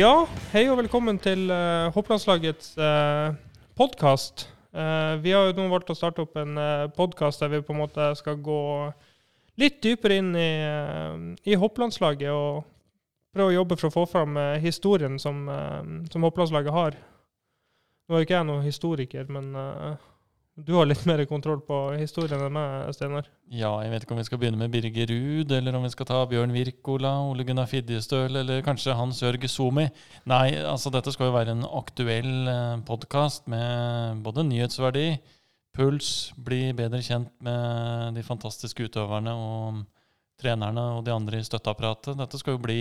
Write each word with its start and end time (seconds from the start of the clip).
Ja, 0.00 0.22
hei 0.54 0.62
og 0.70 0.78
velkommen 0.78 1.18
til 1.20 1.50
uh, 1.52 1.90
hopplandslagets 1.92 2.70
uh, 2.80 3.34
podkast. 3.76 4.46
Uh, 4.72 5.18
vi 5.20 5.34
har 5.34 5.50
jo 5.50 5.56
nå 5.58 5.66
valgt 5.68 5.90
å 5.92 5.96
starte 5.98 6.22
opp 6.24 6.38
en 6.40 6.56
uh, 6.56 6.86
podkast 6.96 7.42
der 7.42 7.50
vi 7.52 7.60
på 7.66 7.74
en 7.74 7.82
måte 7.82 8.06
skal 8.16 8.38
gå 8.40 8.62
litt 9.60 9.76
dypere 9.84 10.16
inn 10.22 10.30
i, 10.40 10.46
uh, 10.64 11.18
i 11.44 11.58
hopplandslaget 11.58 12.32
og 12.32 12.62
prøve 13.34 13.50
å 13.50 13.56
jobbe 13.58 13.76
for 13.76 13.90
å 13.90 13.96
få 13.98 14.06
fram 14.14 14.40
historien 14.62 15.20
som, 15.20 15.42
som 16.08 16.24
hopplandslaget 16.24 16.76
har. 16.78 16.96
Nå 18.08 18.16
er 18.16 18.24
ikke 18.24 18.38
jeg 18.38 18.48
noen 18.48 18.64
historiker, 18.64 19.28
men 19.28 19.52
uh, 19.52 20.00
du 20.66 20.72
har 20.76 20.86
litt 20.88 21.02
mer 21.08 21.22
kontroll 21.28 21.60
på 21.66 21.76
historien 21.98 22.40
enn 22.44 22.54
meg, 22.54 22.90
Steinar. 22.96 23.28
Ja, 23.52 23.72
jeg 23.84 23.92
vet 23.92 24.04
ikke 24.04 24.14
om 24.14 24.20
vi 24.20 24.26
skal 24.28 24.40
begynne 24.42 24.60
med 24.60 24.72
Birger 24.72 25.10
Ruud, 25.10 25.52
eller 25.56 25.76
om 25.76 25.84
vi 25.86 25.90
skal 25.92 26.08
ta 26.08 26.20
Bjørn 26.30 26.54
Wirkola, 26.54 27.12
Ole 27.28 27.46
Gunnar 27.48 27.68
Fidjestøl, 27.70 28.38
eller 28.42 28.64
kanskje 28.66 28.96
Hans 28.98 29.22
Jørg 29.22 29.46
Somi. 29.50 29.86
Nei, 30.30 30.46
altså 30.60 30.92
dette 30.94 31.12
skal 31.14 31.30
jo 31.30 31.36
være 31.36 31.54
en 31.56 31.66
aktuell 31.66 32.50
eh, 32.52 32.80
podkast 32.88 33.48
med 33.50 34.22
både 34.26 34.46
nyhetsverdi, 34.48 35.06
puls, 35.76 36.30
bli 36.38 36.70
bedre 36.76 37.02
kjent 37.06 37.32
med 37.44 38.18
de 38.18 38.26
fantastiske 38.26 38.90
utøverne 38.90 39.34
og 39.36 39.84
trenerne 40.40 40.86
og 40.96 41.04
de 41.06 41.14
andre 41.14 41.40
i 41.40 41.46
støtteapparatet. 41.46 42.18
Dette 42.18 42.40
skal 42.40 42.56
jo 42.56 42.64
bli 42.64 42.80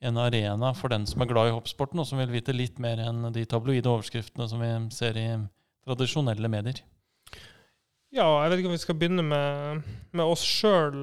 en 0.00 0.18
arena 0.22 0.70
for 0.78 0.92
den 0.92 1.06
som 1.10 1.22
er 1.22 1.30
glad 1.30 1.50
i 1.50 1.54
hoppsporten, 1.56 2.00
og 2.00 2.06
som 2.06 2.20
vil 2.22 2.32
vite 2.32 2.54
litt 2.54 2.78
mer 2.82 3.00
enn 3.02 3.32
de 3.34 3.44
tabloide 3.50 3.90
overskriftene 3.90 4.46
som 4.50 4.62
vi 4.62 4.70
ser 4.94 5.18
i 5.18 5.28
tradisjonelle 5.88 6.50
medier. 6.52 6.82
Ja, 8.08 8.24
jeg 8.40 8.50
vet 8.50 8.62
ikke 8.62 8.70
om 8.70 8.72
vi 8.72 8.80
skal 8.80 8.96
begynne 8.96 9.22
med, 9.26 9.82
med 10.16 10.24
oss 10.24 10.40
sjøl. 10.40 11.02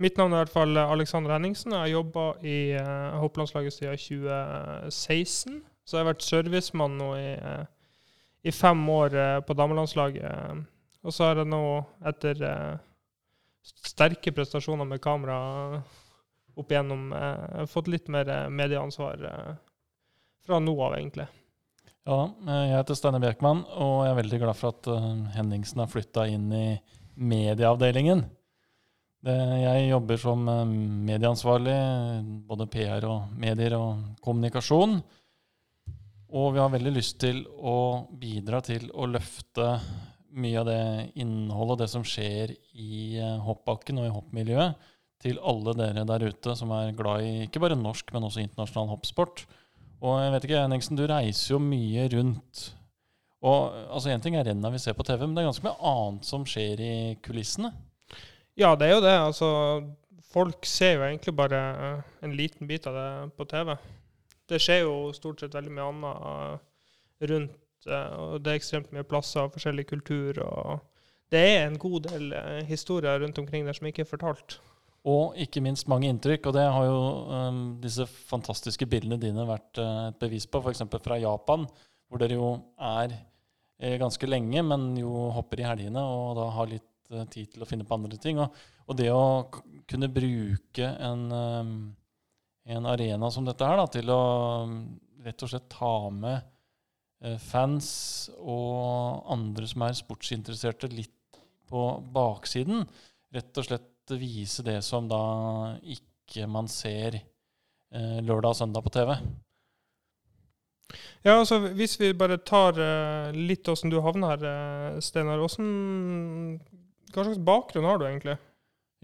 Mitt 0.00 0.16
navn 0.16 0.32
er 0.32 0.38
i 0.38 0.44
hvert 0.46 0.54
fall 0.54 0.78
Alexander 0.80 1.34
Henningsen. 1.34 1.74
Jeg 1.74 1.82
har 1.82 1.90
jobba 1.92 2.24
i 2.40 2.56
uh, 2.72 3.18
hopplandslaget 3.20 3.74
siden 3.74 4.00
2016. 4.00 5.58
Så 5.84 5.96
jeg 5.96 6.02
har 6.02 6.08
vært 6.08 6.24
servicemann 6.24 6.96
nå 6.96 7.10
i, 7.20 7.28
i 8.48 8.54
fem 8.54 8.80
år 8.90 9.18
på 9.46 9.54
damelandslaget. 9.60 10.64
Og 11.04 11.14
så 11.14 11.28
har 11.28 11.42
jeg 11.42 11.50
nå, 11.52 11.62
etter 12.08 12.40
sterke 13.62 14.32
prestasjoner 14.34 14.88
med 14.88 15.04
kamera 15.04 15.36
opp 16.56 16.72
igjennom, 16.72 17.12
fått 17.70 17.92
litt 17.92 18.08
mer 18.10 18.48
medieansvar 18.50 19.20
fra 20.42 20.58
nå 20.64 20.74
av, 20.80 20.96
egentlig. 20.96 21.28
Ja, 22.06 22.28
jeg 22.46 22.70
heter 22.70 22.94
Steinar 22.94 23.18
Bjerkmann, 23.18 23.64
og 23.82 24.04
jeg 24.04 24.12
er 24.12 24.18
veldig 24.20 24.38
glad 24.38 24.54
for 24.54 24.70
at 24.76 24.86
uh, 24.86 25.06
Henningsen 25.34 25.80
har 25.82 25.90
flytta 25.90 26.28
inn 26.30 26.44
i 26.54 26.66
medieavdelingen. 27.18 28.22
Jeg 29.26 29.88
jobber 29.88 30.20
som 30.22 30.44
uh, 30.46 30.60
medieansvarlig, 31.08 31.74
både 32.46 32.68
PR 32.70 33.08
og 33.10 33.34
medier 33.34 33.74
og 33.74 34.22
kommunikasjon. 34.22 35.00
Og 36.30 36.48
vi 36.54 36.62
har 36.62 36.70
veldig 36.76 36.94
lyst 36.94 37.18
til 37.24 37.42
å 37.58 38.06
bidra 38.22 38.62
til 38.62 38.86
å 38.94 39.10
løfte 39.10 39.74
mye 40.38 40.62
av 40.62 40.70
det 40.70 40.80
innholdet 41.18 41.74
og 41.74 41.82
det 41.82 41.90
som 41.90 42.06
skjer 42.06 42.54
i 42.78 43.18
hoppbakken 43.42 43.98
og 43.98 44.06
i 44.06 44.14
hoppmiljøet, 44.14 44.90
til 45.26 45.42
alle 45.42 45.74
dere 45.74 46.06
der 46.06 46.30
ute 46.30 46.54
som 46.54 46.70
er 46.76 46.94
glad 46.94 47.26
i 47.26 47.36
ikke 47.48 47.66
bare 47.66 47.78
norsk, 47.80 48.14
men 48.14 48.30
også 48.30 48.46
internasjonal 48.46 48.94
hoppsport. 48.94 49.48
Og 50.04 50.18
jeg 50.20 50.32
vet 50.34 50.46
ikke, 50.46 50.62
Henningsen, 50.62 50.98
du 50.98 51.06
reiser 51.08 51.54
jo 51.54 51.60
mye 51.62 52.06
rundt. 52.12 52.64
Og 53.46 53.76
altså 53.94 54.10
Én 54.12 54.22
ting 54.22 54.36
er 54.36 54.46
renna 54.48 54.70
vi 54.72 54.80
ser 54.82 54.96
på 54.96 55.04
TV, 55.06 55.22
men 55.24 55.36
det 55.36 55.44
er 55.44 55.50
ganske 55.50 55.66
mye 55.66 55.92
annet 55.92 56.28
som 56.28 56.46
skjer 56.48 56.82
i 56.82 56.94
kulissene? 57.24 57.72
Ja, 58.56 58.74
det 58.76 58.88
er 58.88 58.96
jo 58.96 59.04
det. 59.04 59.14
Altså, 59.20 59.50
folk 60.32 60.66
ser 60.68 60.96
jo 60.96 61.06
egentlig 61.06 61.36
bare 61.36 61.60
en 62.24 62.34
liten 62.36 62.68
bit 62.68 62.88
av 62.88 62.96
det 62.96 63.08
på 63.36 63.46
TV. 63.48 63.74
Det 64.48 64.60
skjer 64.62 64.84
jo 64.84 64.96
stort 65.16 65.42
sett 65.42 65.56
veldig 65.56 65.72
mye 65.74 65.88
annet 65.92 67.30
rundt, 67.30 67.88
og 67.88 68.38
det 68.42 68.52
er 68.52 68.58
ekstremt 68.58 68.92
mye 68.94 69.06
plasser, 69.06 69.50
forskjellig 69.52 69.86
kultur. 69.90 70.40
og 70.42 70.80
Det 71.32 71.42
er 71.42 71.66
en 71.66 71.78
god 71.78 72.08
del 72.08 72.32
historier 72.68 73.20
rundt 73.22 73.38
omkring 73.38 73.66
der 73.66 73.76
som 73.76 73.88
ikke 73.88 74.04
er 74.06 74.12
fortalt. 74.12 74.58
Og 75.06 75.36
ikke 75.38 75.62
minst 75.62 75.86
mange 75.90 76.08
inntrykk. 76.10 76.48
Og 76.48 76.56
det 76.56 76.64
har 76.66 76.88
jo 76.88 76.98
um, 77.30 77.60
disse 77.82 78.06
fantastiske 78.06 78.88
bildene 78.90 79.20
dine 79.22 79.46
vært 79.46 79.78
uh, 79.78 80.08
et 80.10 80.18
bevis 80.22 80.48
på, 80.50 80.62
f.eks. 80.62 80.82
fra 81.04 81.20
Japan, 81.22 81.66
hvor 82.10 82.22
dere 82.22 82.38
jo 82.38 82.50
er 82.82 83.14
eh, 83.14 83.96
ganske 84.00 84.28
lenge, 84.28 84.62
men 84.66 84.92
jo 84.98 85.28
hopper 85.34 85.62
i 85.62 85.68
helgene 85.68 86.02
og 86.02 86.36
da 86.38 86.48
har 86.58 86.70
litt 86.70 87.14
uh, 87.14 87.24
tid 87.30 87.54
til 87.54 87.62
å 87.62 87.70
finne 87.70 87.86
på 87.86 87.98
andre 87.98 88.18
ting. 88.22 88.42
Og, 88.42 88.58
og 88.86 88.98
det 88.98 89.08
å 89.14 89.46
kunne 89.86 90.10
bruke 90.10 90.90
en, 90.90 91.24
um, 91.30 91.72
en, 92.66 92.90
arena 92.90 93.30
som 93.30 93.46
dette 93.46 93.66
her 93.66 93.78
da, 93.78 93.88
til 93.90 94.10
å 94.10 94.20
um, 94.66 94.78
rett 95.26 95.42
og 95.42 95.52
slett 95.52 95.70
ta 95.70 95.96
med 96.14 96.38
uh, 97.22 97.36
fans 97.42 97.88
og 98.38 99.26
andre 99.34 99.70
som 99.70 99.86
er 99.86 99.98
sportsinteresserte, 99.98 100.90
litt 100.94 101.12
på 101.70 101.90
baksiden. 102.14 102.86
Rett 103.34 103.58
og 103.58 103.66
slett 103.66 103.92
vise 104.14 104.62
det 104.62 104.78
som 104.86 105.08
da 105.10 105.22
ikke 105.82 106.46
man 106.46 106.70
ser 106.70 107.18
eh, 107.18 108.20
lørdag 108.22 108.54
og 108.54 108.58
søndag 108.60 108.86
på 108.86 108.94
TV. 108.94 109.16
Ja, 111.26 111.40
altså 111.40 111.58
Hvis 111.74 111.98
vi 111.98 112.12
bare 112.14 112.38
tar 112.38 112.78
eh, 112.78 113.34
litt 113.34 113.66
åssen 113.68 113.90
du 113.90 113.98
havner 114.00 114.36
her, 114.36 114.44
eh, 114.46 115.00
Steinar. 115.02 115.42
Hva 115.42 117.24
slags 117.24 117.42
bakgrunn 117.42 117.88
har 117.88 117.98
du 117.98 118.06
egentlig? 118.06 118.36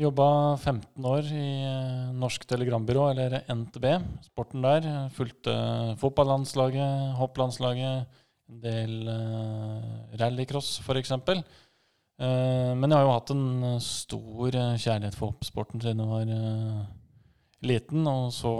Jobba 0.00 0.56
15 0.56 1.04
år 1.04 1.26
i 1.36 1.48
uh, 1.68 2.12
Norsk 2.16 2.46
Telegrambyrå, 2.48 3.10
eller 3.12 3.42
NTB, 3.44 3.90
sporten 4.24 4.64
der. 4.64 4.86
Fulgte 5.12 5.52
fotballandslaget, 6.00 7.12
hopplandslaget, 7.18 8.20
en 8.48 8.62
del 8.64 9.10
eh, 9.12 10.16
rallycross 10.20 10.78
f.eks. 10.80 11.12
Uh, 11.12 11.42
men 12.20 12.90
jeg 12.90 12.98
har 12.98 13.06
jo 13.06 13.14
hatt 13.16 13.30
en 13.34 13.46
uh, 13.64 13.78
stor 13.82 14.56
uh, 14.58 14.74
kjærlighet 14.78 15.16
for 15.18 15.32
hoppsporten 15.32 15.82
siden 15.82 16.02
jeg 16.02 16.10
var 16.12 16.86
liten. 17.66 18.06
Og 18.06 18.32
så 18.36 18.52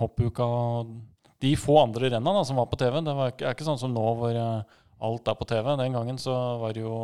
hoppuka 0.00 0.46
og 0.46 0.92
de 1.42 1.54
få 1.58 1.78
andre 1.80 2.12
renna 2.14 2.44
som 2.44 2.58
var 2.60 2.68
på 2.70 2.78
TV. 2.78 3.00
Det 3.06 3.14
var 3.14 3.32
ikke, 3.32 3.46
er 3.46 3.56
ikke 3.56 3.66
sånn 3.66 3.80
som 3.80 3.94
nå 3.94 4.06
hvor 4.18 4.38
alt 4.38 5.30
er 5.30 5.38
på 5.38 5.48
TV. 5.48 5.70
Den 5.80 5.94
gangen 5.94 6.18
så 6.18 6.34
var 6.62 6.74
det 6.74 6.82
jo 6.82 6.96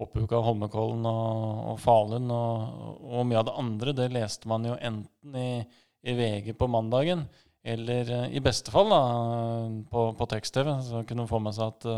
hoppuka 0.00 0.40
Holmenkollen 0.44 1.06
og, 1.08 1.62
og 1.72 1.78
Falun 1.80 2.28
og, 2.32 2.82
og, 3.00 3.22
mye 3.28 3.40
av 3.40 3.48
det 3.48 3.56
andre. 3.62 3.96
Det 3.96 4.10
leste 4.12 4.50
man 4.50 4.66
jo 4.68 4.76
enten 4.76 5.38
i, 5.38 5.62
i 6.08 6.16
VG 6.18 6.52
på 6.58 6.68
mandagen 6.70 7.26
eller 7.62 8.10
i 8.34 8.42
beste 8.42 8.72
fall 8.74 8.90
da, 8.90 9.02
på, 9.90 10.06
på 10.18 10.28
tekst-TV. 10.32 10.74
Så 10.82 11.04
kunne 11.06 11.24
man 11.24 11.30
få 11.30 11.40
med 11.42 11.56
seg 11.56 11.72
at 11.76 11.88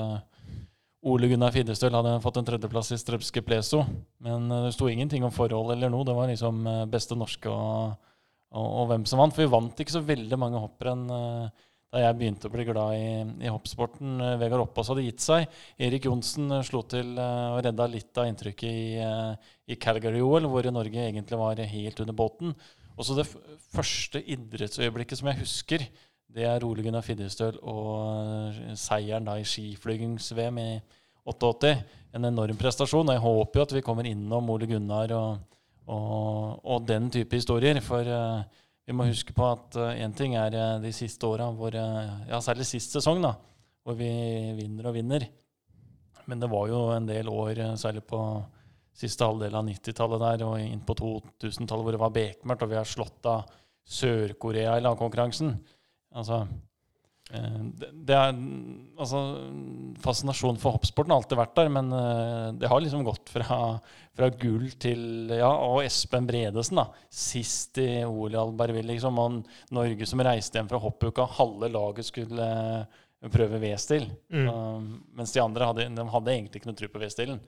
Ole 1.04 1.28
Gunnar 1.28 1.52
Fidestøl 1.52 1.92
hadde 1.92 2.14
fått 2.24 2.38
en 2.40 2.46
tredjeplass 2.48 2.94
i 2.94 2.98
Strømske 3.00 3.42
Pleso. 3.44 3.82
Men 4.24 4.48
eh, 4.48 4.64
det 4.66 4.72
sto 4.76 4.88
ingenting 4.88 5.26
om 5.26 5.34
forhold 5.34 5.74
eller 5.74 5.92
noe. 5.92 6.06
Det 6.08 6.16
var 6.16 6.30
liksom 6.30 6.64
eh, 6.70 6.80
beste 6.90 7.18
norske 7.18 7.50
og, 7.50 7.98
og, 8.54 8.64
og, 8.64 8.88
hvem 8.92 9.04
som 9.08 9.20
vant. 9.20 9.34
For 9.36 9.44
vi 9.44 9.52
vant 9.52 9.84
ikke 9.84 9.96
så 9.96 10.04
veldig 10.04 10.38
mange 10.40 10.62
hopprenn 10.62 11.04
uh, 11.12 11.66
da 11.94 12.00
jeg 12.06 12.16
begynte 12.18 12.48
å 12.48 12.54
bli 12.54 12.64
glad 12.66 12.96
i, 12.96 13.10
i 13.44 13.52
hoppsporten. 13.52 14.16
Vegard 14.40 14.64
Oppås 14.64 14.88
hadde 14.90 15.04
gitt 15.04 15.22
seg. 15.22 15.44
Erik 15.78 16.08
Johnsen 16.08 16.56
slo 16.66 16.80
til 16.90 17.12
og 17.20 17.60
redda 17.62 17.86
litt 17.86 18.18
av 18.18 18.26
inntrykket 18.26 18.64
i, 18.66 19.36
i 19.70 19.76
Calgary-OL, 19.78 20.48
hvor 20.50 20.66
Norge 20.74 21.04
egentlig 21.04 21.38
var 21.38 21.62
helt 21.70 22.02
under 22.02 22.16
båten. 22.18 22.56
Og 22.96 23.06
så 23.06 23.14
det 23.18 23.28
første 23.76 24.24
idrettsøyeblikket 24.34 25.20
som 25.20 25.30
jeg 25.30 25.42
husker, 25.44 25.86
det 26.34 26.46
er 26.50 26.64
Ole 26.66 26.82
Gunnar 26.82 27.04
Fidjestøl 27.06 27.60
og 27.62 28.56
seieren 28.78 29.26
da 29.28 29.36
i 29.38 29.46
skiflygings-VM 29.46 30.56
i 30.58 30.70
88. 31.30 31.70
En 32.14 32.26
enorm 32.26 32.58
prestasjon. 32.58 33.06
og 33.06 33.14
Jeg 33.14 33.22
håper 33.22 33.60
jo 33.60 33.66
at 33.68 33.74
vi 33.76 33.82
kommer 33.86 34.08
innom 34.08 34.50
Ole 34.50 34.66
Gunnar 34.66 35.14
og, 35.14 35.60
og, 35.86 36.58
og 36.64 36.88
den 36.88 37.06
type 37.14 37.38
historier. 37.38 37.78
For 37.84 38.02
uh, 38.02 38.42
vi 38.84 38.96
må 38.96 39.06
huske 39.06 39.34
på 39.36 39.46
at 39.46 39.78
én 39.94 40.10
uh, 40.10 40.16
ting 40.18 40.34
er 40.38 40.56
uh, 40.58 40.82
de 40.82 40.90
siste 40.92 41.26
åra, 41.26 41.48
ja, 42.28 42.40
særlig 42.42 42.66
sist 42.66 42.98
sesong, 42.98 43.22
da, 43.22 43.36
hvor 43.86 43.94
vi 43.98 44.10
vinner 44.58 44.90
og 44.90 44.98
vinner. 44.98 45.28
Men 46.26 46.40
det 46.40 46.50
var 46.50 46.66
jo 46.68 46.88
en 46.96 47.06
del 47.06 47.28
år, 47.28 47.62
særlig 47.76 48.02
på 48.08 48.18
siste 48.94 49.26
halvdel 49.26 49.54
av 49.54 49.66
90-tallet 49.66 50.22
der 50.22 50.44
og 50.46 50.58
inn 50.62 50.82
på 50.86 50.96
2000-tallet, 50.98 51.84
hvor 51.84 51.94
det 51.94 52.02
var 52.02 52.14
bekmørkt, 52.14 52.66
og 52.66 52.70
vi 52.70 52.78
har 52.78 52.88
slått 52.88 53.26
av 53.28 53.46
Sør-Korea 53.84 54.78
i 54.78 54.84
lagkonkurransen. 54.84 55.56
Altså, 56.14 56.44
det, 57.32 57.88
det 58.06 58.14
er, 58.14 58.34
altså, 59.00 59.20
Fascinasjonen 60.04 60.58
for 60.60 60.76
hoppsporten 60.76 61.10
har 61.10 61.22
alltid 61.22 61.38
vært 61.40 61.54
der, 61.56 61.70
men 61.72 61.88
eh, 61.96 62.48
det 62.60 62.68
har 62.70 62.82
liksom 62.84 63.06
gått 63.06 63.32
fra, 63.32 63.58
fra 64.14 64.28
gull 64.40 64.68
til 64.80 65.32
Ja, 65.32 65.48
og 65.48 65.80
Espen 65.86 66.28
Bredesen, 66.28 66.82
da. 66.82 66.86
Sist 67.08 67.80
i 67.82 68.04
OL 68.04 68.36
i 68.36 68.40
Albertville, 68.40 68.92
liksom. 68.92 69.18
Og 69.22 69.40
Norge 69.74 70.08
som 70.10 70.22
reiste 70.24 70.60
hjem 70.60 70.68
fra 70.70 70.82
hoppuka. 70.82 71.26
Halve 71.38 71.72
laget 71.72 72.10
skulle 72.10 72.50
eh, 72.84 73.32
prøve 73.32 73.62
V-stil. 73.62 74.06
Mm. 74.28 74.46
Um, 74.52 74.86
mens 75.16 75.32
de 75.32 75.42
andre 75.42 75.70
hadde, 75.70 75.88
de 75.96 76.06
hadde 76.12 76.34
egentlig 76.36 76.60
ikke 76.60 76.70
noe 76.70 76.80
tro 76.82 76.90
på 76.92 77.02
V-stilen. 77.02 77.40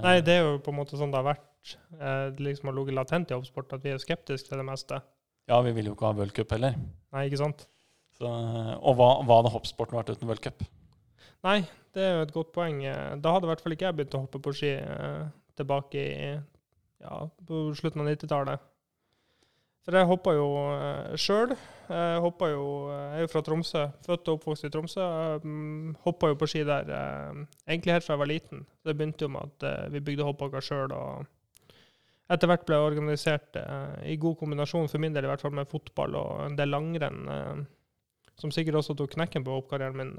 Nei, 0.00 0.20
det 0.22 0.38
er 0.38 0.44
jo 0.46 0.60
på 0.62 0.70
en 0.70 0.78
måte 0.78 0.94
sånn 0.94 1.10
det 1.10 1.18
har 1.18 1.32
vært. 1.32 1.74
Det 1.98 2.44
liksom 2.46 2.70
har 2.70 2.76
ligget 2.78 2.94
latent 2.94 3.32
i 3.32 3.34
hoppsport 3.34 3.74
at 3.74 3.82
vi 3.82 3.90
er 3.90 3.98
skeptiske 4.00 4.48
til 4.48 4.62
det 4.62 4.64
meste. 4.68 5.00
Ja, 5.50 5.58
vi 5.66 5.74
vil 5.74 5.90
jo 5.90 5.96
ikke 5.96 6.06
ha 6.06 6.14
v-cup 6.14 6.54
heller. 6.54 6.78
Nei, 7.10 7.24
ikke 7.26 7.40
sant? 7.42 7.66
Så, 8.20 8.28
og 8.28 8.98
hva, 8.98 9.10
hva 9.24 9.40
hadde 9.40 9.54
hoppsporten 9.54 9.96
vært 9.96 10.12
uten 10.12 10.28
World 10.28 10.44
Cup? 10.44 10.64
Nei, 11.46 11.62
det 11.96 12.02
er 12.04 12.18
jo 12.18 12.24
et 12.26 12.34
godt 12.34 12.50
poeng. 12.52 12.82
Da 12.84 13.32
hadde 13.32 13.48
i 13.48 13.50
hvert 13.50 13.62
fall 13.64 13.74
ikke 13.74 13.88
jeg 13.88 13.96
begynt 13.96 14.16
å 14.18 14.24
hoppe 14.26 14.40
på 14.44 14.52
ski 14.56 14.74
eh, 14.76 15.22
tilbake 15.56 16.02
i 16.02 16.26
ja, 17.00 17.22
på 17.48 17.62
slutten 17.78 18.04
av 18.04 18.10
90-tallet. 18.10 18.66
For 19.80 19.96
jeg 19.96 20.08
hoppa 20.10 20.34
jo 20.36 20.50
eh, 20.74 21.16
sjøl. 21.16 21.56
Jeg 21.88 22.20
jo 22.52 22.66
Jeg 22.92 23.16
er 23.16 23.24
jo 23.24 23.32
fra 23.32 23.42
Tromsø, 23.42 23.86
født 24.04 24.28
og 24.28 24.36
oppvokst 24.36 24.68
i 24.68 24.70
Tromsø. 24.70 25.08
Um, 25.40 25.96
hoppa 26.04 26.28
jo 26.30 26.36
på 26.38 26.46
ski 26.52 26.62
der 26.68 26.92
uh, 26.92 27.40
egentlig 27.64 27.96
helt 27.96 28.06
fra 28.06 28.18
jeg 28.18 28.22
var 28.22 28.30
liten. 28.30 28.66
Det 28.84 28.94
begynte 28.94 29.24
jo 29.24 29.32
med 29.32 29.48
at 29.48 29.90
vi 29.96 30.04
bygde 30.04 30.28
hoppbakker 30.28 30.62
sjøl, 30.62 30.92
og 30.92 31.72
etter 32.30 32.52
hvert 32.52 32.68
ble 32.68 32.76
jeg 32.76 32.92
organisert 32.92 33.58
i 34.06 34.14
god 34.20 34.36
kombinasjon, 34.38 34.86
for 34.92 35.02
min 35.02 35.16
del 35.16 35.26
i 35.26 35.32
hvert 35.32 35.42
fall, 35.42 35.56
med 35.56 35.72
fotball 35.72 36.14
og 36.20 36.44
en 36.44 36.60
del 36.60 36.70
langrenn, 36.70 37.24
som 38.40 38.52
sikkert 38.54 38.80
også 38.80 38.96
tok 38.98 39.14
knekken 39.14 39.44
på 39.46 39.54
hoppkarrieren 39.58 39.98
min 39.98 40.12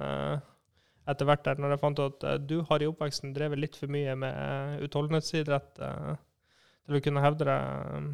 etter 1.09 1.25
hvert 1.25 1.43
der, 1.43 1.57
når 1.57 1.73
jeg 1.73 1.81
fant 1.81 1.99
ut 1.99 2.25
at 2.29 2.43
du 2.45 2.59
har 2.69 2.83
i 2.83 2.87
oppveksten 2.87 3.33
drevet 3.33 3.59
litt 3.59 3.77
for 3.79 3.91
mye 3.91 4.13
med 4.21 4.83
utholdenhetsidrett 4.85 5.79
til 5.81 6.97
å 6.97 7.01
kunne 7.01 7.23
hevde 7.25 7.47
deg 7.49 8.05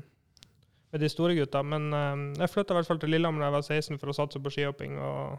med 0.94 1.04
de 1.04 1.09
store 1.12 1.36
gutta. 1.36 1.62
Men 1.68 1.92
jeg 2.39 2.54
flytta 2.54 2.74
i 2.74 2.80
hvert 2.80 2.89
fall 2.89 3.01
til 3.04 3.12
Lillehammer 3.12 3.44
da 3.44 3.50
jeg 3.50 3.57
var 3.57 3.68
16 3.68 4.00
for 4.00 4.13
å 4.13 4.15
satse 4.15 4.42
på 4.42 4.54
skihopping. 4.56 4.95
og 5.04 5.38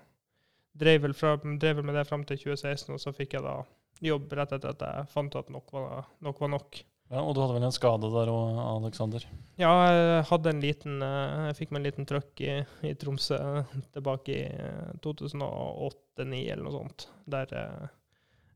drev 0.78 1.02
vel, 1.06 1.14
fra, 1.16 1.34
drev 1.36 1.80
vel, 1.80 1.86
med 1.86 1.98
det 1.98 2.06
fram 2.08 2.24
til 2.26 2.38
2016, 2.38 2.92
og 2.94 3.02
så 3.02 3.14
fikk 3.16 3.36
jeg 3.38 3.46
da 3.46 3.56
jobb 4.04 4.32
rett 4.38 4.54
etter 4.54 4.74
at 4.74 4.84
jeg 4.84 5.10
fant 5.12 5.36
at 5.38 5.50
nok 5.50 5.72
var 5.74 6.06
nok. 6.24 6.40
Var 6.44 6.52
nok. 6.54 6.80
Ja, 7.08 7.22
Og 7.24 7.32
du 7.34 7.40
hadde 7.40 7.54
vel 7.56 7.64
en 7.64 7.72
skade 7.72 8.10
der 8.12 8.28
òg, 8.28 8.58
Aleksander? 8.60 9.24
Ja, 9.58 9.70
jeg 9.88 10.24
hadde 10.28 10.50
en 10.52 10.60
liten 10.62 11.02
eh, 11.02 11.46
Jeg 11.48 11.56
fikk 11.62 11.70
meg 11.72 11.80
en 11.80 11.88
liten 11.88 12.06
trøkk 12.08 12.40
i, 12.44 12.64
i 12.84 12.92
Tromsø 13.00 13.38
tilbake 13.96 14.30
i 14.36 14.44
2008-2009 15.04 16.52
eller 16.52 16.64
noe 16.66 16.76
sånt. 16.76 16.98
Der 17.30 17.48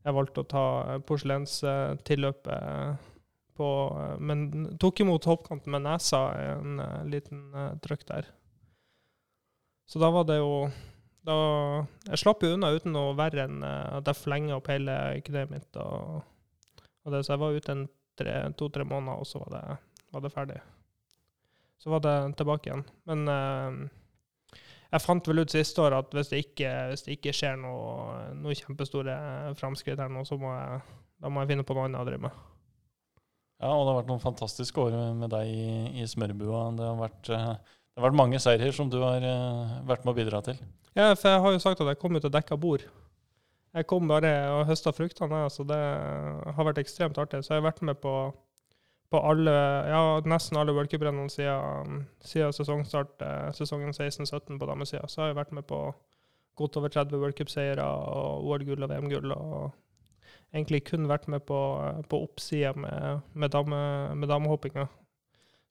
jeg 0.03 0.15
valgte 0.17 0.43
å 0.43 0.49
ta 0.51 0.65
porselenstilløpet 1.07 2.61
på 3.57 3.69
eh, 3.97 4.15
Men 4.21 4.39
tok 4.81 4.95
imot 5.01 5.29
hoppkanten 5.31 5.71
med 5.73 5.81
nesa 5.87 6.21
en 6.53 6.71
liten 7.09 7.39
trøkk 7.81 8.03
der. 8.11 8.23
Så 9.89 9.95
da 9.99 10.07
var 10.13 10.23
det 10.29 10.37
jo 10.37 10.69
da, 11.25 11.35
Jeg 12.11 12.21
slapp 12.21 12.39
jo 12.45 12.53
unna 12.53 12.69
uten 12.75 12.93
noe 12.93 13.17
verre 13.17 13.41
enn 13.47 13.65
at 13.65 14.05
jeg 14.11 14.21
flenga 14.21 14.57
opp 14.59 14.67
hele 14.69 14.93
kneet 15.25 15.49
mitt. 15.49 15.73
Og, 15.81 16.21
og 17.01 17.07
det, 17.15 17.25
så 17.25 17.33
jeg 17.33 17.41
var 17.41 17.57
ute 17.57 17.71
to-tre 18.59 18.85
måneder, 18.85 19.19
og 19.19 19.27
så 19.27 19.41
var 19.41 19.55
det, 19.55 19.63
var 20.13 20.23
det, 20.23 20.31
ferdig. 20.33 20.61
Så 21.81 21.91
var 21.91 22.03
det 22.05 22.15
tilbake 22.39 22.69
igjen. 22.69 22.85
Men 23.09 23.27
eh, 23.33 23.77
jeg 24.93 25.03
fant 25.03 25.27
vel 25.27 25.41
ut 25.41 25.53
siste 25.53 25.81
år 25.81 25.97
at 25.97 26.13
hvis 26.13 26.29
det 26.29 26.43
ikke, 26.45 26.71
hvis 26.91 27.05
det 27.07 27.17
ikke 27.17 27.33
skjer 27.33 27.57
noe, 27.57 28.17
noe 28.37 28.57
kjempestore 28.57 29.15
framskritt 29.57 30.01
her 30.01 30.11
nå, 30.13 30.21
så 30.27 30.37
må 30.37 30.53
jeg, 30.53 30.81
må 31.25 31.41
jeg 31.41 31.53
finne 31.53 31.65
på 31.65 31.77
noe 31.77 31.87
annet 31.89 32.03
å 32.03 32.07
drive 32.07 32.27
med. 32.27 32.41
Ja, 33.63 33.71
og 33.71 33.85
det 33.85 33.93
har 33.93 33.99
vært 34.01 34.11
noen 34.11 34.23
fantastiske 34.23 34.83
år 34.83 34.95
med 35.15 35.31
deg 35.31 35.49
i, 35.49 35.67
i 36.03 36.07
smørbua. 36.09 36.65
Det 36.77 36.85
har, 36.85 36.97
vært, 36.99 37.29
eh, 37.31 37.53
det 37.55 38.01
har 38.01 38.07
vært 38.09 38.19
mange 38.19 38.41
seirer 38.43 38.75
som 38.75 38.89
du 38.91 38.99
har 39.01 39.23
uh, 39.23 39.77
vært 39.87 40.03
med 40.03 40.11
å 40.11 40.17
bidra 40.17 40.41
til. 40.45 40.59
Ja, 40.93 41.13
for 41.15 41.29
jeg 41.31 41.41
har 41.45 41.55
jo 41.55 41.61
sagt 41.63 41.81
at 41.81 41.89
jeg 41.89 41.99
kom 42.01 42.17
ut 42.17 42.27
og 42.27 42.33
dekka 42.33 42.57
bord. 42.59 42.83
Jeg 43.73 43.87
kom 43.89 44.09
bare 44.09 44.31
og 44.53 44.67
høsta 44.69 44.93
fruktene, 44.93 45.43
så 45.49 45.65
det 45.65 45.77
har 46.55 46.67
vært 46.67 46.81
ekstremt 46.83 47.17
artig. 47.17 47.41
Så 47.41 47.55
jeg 47.55 47.63
har 47.63 47.69
vært 47.71 47.81
med 47.85 47.97
på, 48.03 48.13
på 49.09 49.21
alle, 49.25 49.53
ja, 49.89 50.01
nesten 50.29 50.59
alle 50.61 50.75
worldcuprennene 50.77 51.31
siden, 51.33 52.03
siden 52.21 52.53
sesongstart, 52.53 53.15
eh, 53.25 53.47
sesongen 53.57 53.95
16-17 53.95 54.59
på 54.61 54.69
damesida. 54.69 55.07
Så 55.09 55.23
har 55.23 55.31
jeg 55.31 55.39
vært 55.41 55.55
med 55.57 55.65
på 55.69 55.87
godt 56.59 56.77
over 56.77 56.93
30 56.93 57.17
worldcupseiere 57.23 57.85
og 57.85 58.45
OL-gull 58.45 58.85
og 58.85 58.93
VM-gull. 58.93 59.33
og 59.33 59.71
egentlig 60.53 60.83
kun 60.85 61.09
vært 61.09 61.25
med 61.31 61.41
på, 61.47 61.59
på 62.09 62.19
oppsida 62.27 62.73
med, 62.77 63.23
med, 63.33 63.49
dame, 63.53 63.79
med, 64.13 64.29
damehoppinga. 64.29 64.85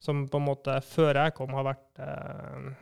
Som 0.03 0.27
på 0.31 0.41
en 0.41 0.49
måte, 0.49 0.81
før 0.83 1.21
jeg 1.21 1.35
kom, 1.39 1.55
har 1.55 1.69
vært, 1.69 1.87
eh, 2.03 2.73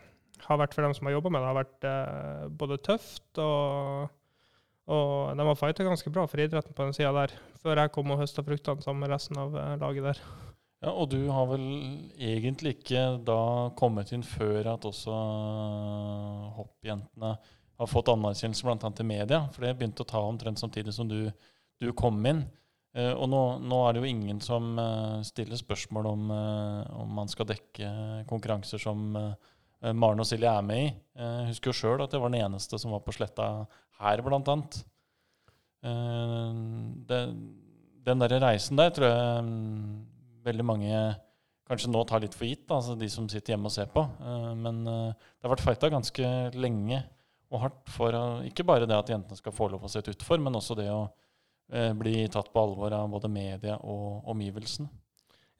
har 0.46 0.60
vært 0.62 0.76
for 0.76 0.86
dem 0.86 0.96
som 0.96 1.08
har 1.08 1.18
jobba 1.18 1.32
med 1.34 1.42
det, 1.42 1.50
har 1.50 1.58
vært 1.58 1.88
eh, 1.90 2.46
både 2.62 2.80
tøft 2.86 3.42
og, 3.44 4.08
og 4.90 5.38
de 5.38 5.46
har 5.46 5.58
fighta 5.58 5.86
ganske 5.86 6.10
bra 6.12 6.26
for 6.26 6.42
idretten 6.42 6.74
på 6.74 6.86
den 6.86 6.96
sida 6.96 7.12
der, 7.14 7.34
før 7.62 7.82
jeg 7.82 7.92
kom 7.94 8.10
og 8.10 8.20
høsta 8.22 8.42
fruktene 8.46 8.82
sammen 8.84 9.04
med 9.04 9.12
resten 9.12 9.38
av 9.38 9.54
eh, 9.54 9.76
laget 9.80 10.08
der. 10.10 10.22
Ja, 10.80 10.94
Og 10.94 11.10
du 11.12 11.20
har 11.28 11.46
vel 11.50 11.64
egentlig 12.16 12.78
ikke 12.78 13.04
da 13.26 13.40
kommet 13.76 14.14
inn 14.16 14.24
før 14.24 14.72
at 14.72 14.86
også 14.88 15.16
hoppjentene 16.56 17.34
har 17.80 17.88
fått 17.88 18.08
anerkjennelse 18.12 18.64
bl.a. 18.64 18.92
til 18.96 19.08
media? 19.08 19.42
For 19.52 19.66
det 19.66 19.74
begynte 19.76 20.06
å 20.06 20.08
ta 20.08 20.22
omtrent 20.24 20.60
samtidig 20.60 20.96
som 20.96 21.08
du 21.08 21.30
du 21.80 21.94
kom 21.96 22.18
inn. 22.28 22.42
Uh, 22.92 23.14
og 23.14 23.28
nå, 23.32 23.38
nå, 23.64 23.76
er 23.86 23.94
det 23.94 24.02
jo 24.02 24.10
ingen 24.10 24.40
som 24.44 24.74
stiller 25.24 25.56
spørsmål 25.56 26.08
om, 26.10 26.24
om 27.00 27.14
man 27.16 27.30
skal 27.30 27.48
dekke 27.48 27.88
konkurranser 28.28 28.82
som 28.82 29.14
Maren 29.80 30.20
og 30.20 30.28
Silje 30.28 30.50
er 30.50 30.64
med 30.66 30.82
i. 30.84 30.88
Jeg 31.16 31.48
husker 31.50 31.70
jo 31.70 31.76
sjøl 31.78 32.02
at 32.04 32.12
jeg 32.12 32.20
var 32.20 32.32
den 32.32 32.42
eneste 32.44 32.78
som 32.80 32.92
var 32.92 33.00
på 33.04 33.14
sletta 33.16 33.46
her, 34.00 34.22
blant 34.24 34.48
annet. 34.52 34.76
Det, 37.08 37.20
den 38.04 38.24
der 38.24 38.34
reisen 38.44 38.76
der 38.76 38.92
tror 38.92 39.08
jeg 39.08 39.46
um, 39.46 40.02
veldig 40.44 40.66
mange 40.68 40.98
kanskje 41.70 41.88
nå 41.92 42.02
tar 42.04 42.20
litt 42.20 42.36
for 42.36 42.44
gitt, 42.44 42.66
altså 42.68 42.98
de 42.98 43.08
som 43.08 43.28
sitter 43.32 43.54
hjemme 43.54 43.70
og 43.70 43.72
ser 43.72 43.88
på. 43.94 44.02
men 44.58 44.82
det 44.84 45.46
har 45.46 45.52
vært 45.54 45.64
fighta 45.64 45.88
ganske 45.92 46.32
lenge 46.58 47.00
og 47.50 47.64
hardt 47.64 47.90
for 47.90 48.16
ikke 48.46 48.66
bare 48.66 48.86
det 48.86 48.96
at 48.96 49.10
jentene 49.10 49.38
skal 49.38 49.54
få 49.54 49.68
lov 49.72 49.84
å 49.84 49.90
sette 49.90 50.14
utfor, 50.14 50.38
men 50.42 50.56
også 50.56 50.76
det 50.78 50.88
å 50.92 51.02
eh, 51.72 51.92
bli 51.98 52.22
tatt 52.30 52.50
på 52.52 52.62
alvor 52.62 52.94
av 52.94 53.10
både 53.10 53.30
media 53.32 53.76
og 53.82 54.28
omgivelsene. 54.30 54.90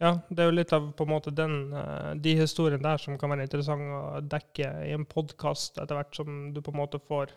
Ja, 0.00 0.14
det 0.31 0.41
er 0.41 0.49
jo 0.49 0.56
litt 0.56 0.73
av 0.73 0.87
på 0.97 1.05
en 1.05 1.12
måte 1.12 1.32
den, 1.37 1.75
eh, 1.76 2.14
de 2.17 2.32
historiene 2.38 2.82
der 2.82 2.98
som 3.03 3.19
kan 3.20 3.31
være 3.31 3.44
interessante 3.44 3.98
å 4.01 4.22
dekke 4.25 4.70
i 4.89 4.94
en 4.96 5.05
podkast 5.05 5.77
etter 5.77 5.98
hvert 5.98 6.17
som 6.17 6.55
du 6.55 6.63
på 6.65 6.72
en 6.72 6.81
måte 6.81 7.01
får 7.05 7.34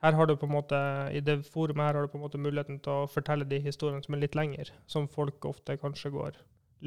her 0.00 0.16
har 0.16 0.26
du 0.26 0.36
på 0.36 0.46
en 0.46 0.54
måte, 0.54 0.76
I 1.12 1.20
det 1.20 1.42
forumet 1.52 1.84
her 1.84 1.94
har 1.98 2.06
du 2.06 2.12
på 2.12 2.16
en 2.16 2.24
måte 2.24 2.40
muligheten 2.40 2.78
til 2.80 3.02
å 3.02 3.08
fortelle 3.10 3.44
de 3.44 3.58
historiene 3.60 4.02
som 4.04 4.14
er 4.16 4.22
litt 4.22 4.38
lengre, 4.38 4.72
som 4.88 5.08
folk 5.08 5.44
ofte 5.44 5.76
kanskje 5.76 6.12
går 6.14 6.38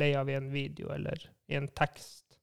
lei 0.01 0.15
av 0.17 0.29
i 0.29 0.37
en 0.39 0.49
video 0.49 0.89
eller 0.89 1.27
i 1.47 1.59
en 1.59 1.67
tekst. 1.77 2.39